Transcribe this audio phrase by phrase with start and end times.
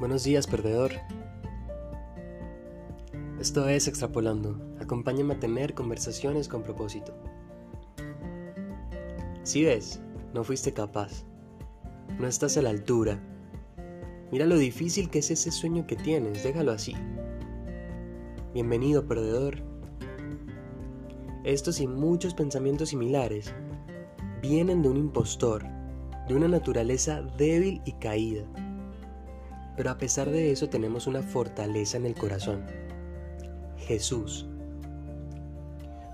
[0.00, 0.92] Buenos días, perdedor.
[3.38, 4.58] Esto es Extrapolando.
[4.80, 7.12] Acompáñame a tener conversaciones con propósito.
[9.42, 10.00] Si ves,
[10.32, 11.26] no fuiste capaz.
[12.18, 13.20] No estás a la altura.
[14.32, 16.94] Mira lo difícil que es ese sueño que tienes, déjalo así.
[18.54, 19.58] Bienvenido, perdedor.
[21.44, 23.52] Estos y muchos pensamientos similares
[24.40, 25.62] vienen de un impostor,
[26.26, 28.46] de una naturaleza débil y caída
[29.80, 32.66] pero a pesar de eso tenemos una fortaleza en el corazón.
[33.78, 34.46] Jesús.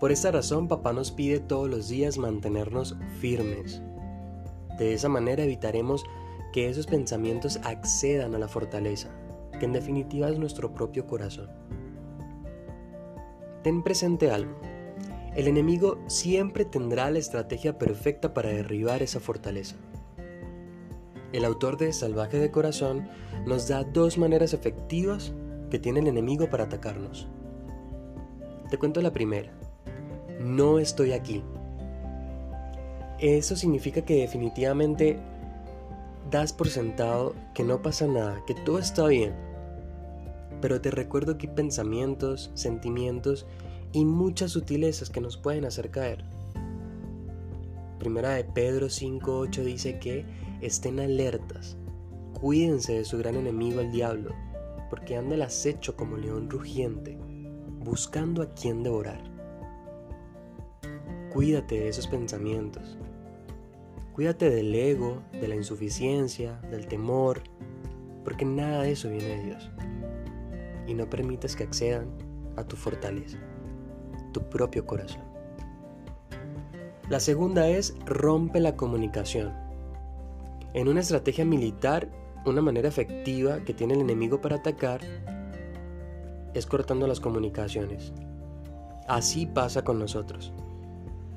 [0.00, 3.80] Por esta razón papá nos pide todos los días mantenernos firmes.
[4.80, 6.02] De esa manera evitaremos
[6.52, 9.10] que esos pensamientos accedan a la fortaleza,
[9.60, 11.48] que en definitiva es nuestro propio corazón.
[13.62, 14.60] Ten presente algo.
[15.36, 19.76] El enemigo siempre tendrá la estrategia perfecta para derribar esa fortaleza.
[21.32, 23.08] El autor de Salvaje de Corazón
[23.46, 25.32] nos da dos maneras efectivas
[25.70, 27.26] que tiene el enemigo para atacarnos.
[28.70, 29.50] Te cuento la primera.
[30.40, 31.42] No estoy aquí.
[33.18, 35.18] Eso significa que definitivamente
[36.30, 39.32] das por sentado que no pasa nada, que todo está bien.
[40.60, 43.46] Pero te recuerdo que hay pensamientos, sentimientos
[43.92, 46.24] y muchas sutilezas que nos pueden hacer caer.
[48.02, 50.26] Primera de Pedro 5.8 dice que
[50.60, 51.76] estén alertas,
[52.32, 54.34] cuídense de su gran enemigo el diablo,
[54.90, 57.16] porque anda el acecho como león rugiente,
[57.78, 59.22] buscando a quien devorar.
[61.32, 62.98] Cuídate de esos pensamientos.
[64.14, 67.44] Cuídate del ego, de la insuficiencia, del temor,
[68.24, 69.70] porque nada de eso viene de Dios.
[70.88, 72.08] Y no permitas que accedan
[72.56, 73.38] a tu fortaleza,
[74.32, 75.31] tu propio corazón.
[77.12, 79.52] La segunda es rompe la comunicación.
[80.72, 82.08] En una estrategia militar,
[82.46, 85.02] una manera efectiva que tiene el enemigo para atacar
[86.54, 88.14] es cortando las comunicaciones.
[89.08, 90.54] Así pasa con nosotros.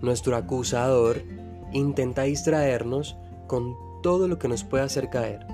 [0.00, 1.24] Nuestro acusador
[1.72, 3.16] intenta distraernos
[3.48, 5.44] con todo lo que nos puede hacer caer.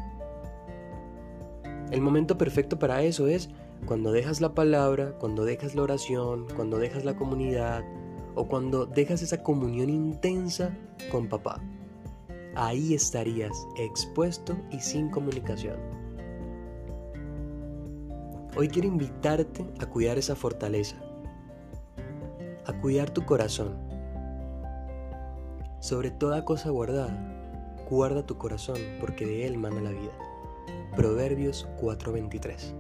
[1.91, 3.49] El momento perfecto para eso es
[3.87, 7.85] cuando dejas la palabra, cuando dejas la oración, cuando dejas la comunidad,
[8.35, 10.77] o cuando dejas esa comunión intensa
[11.11, 11.61] con papá.
[12.55, 15.77] Ahí estarías expuesto y sin comunicación.
[18.57, 20.97] Hoy quiero invitarte a cuidar esa fortaleza,
[22.67, 23.77] a cuidar tu corazón.
[25.79, 27.17] Sobre toda cosa guardada,
[27.89, 30.13] guarda tu corazón porque de él mana la vida.
[30.97, 32.75] Proverbios 4:23